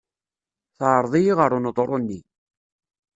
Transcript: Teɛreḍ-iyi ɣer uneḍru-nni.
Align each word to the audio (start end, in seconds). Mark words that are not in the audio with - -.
Teɛreḍ-iyi 0.77 1.33
ɣer 1.39 1.51
uneḍru-nni. 1.57 2.19